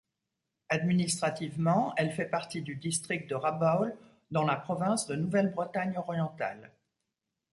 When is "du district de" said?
2.63-3.35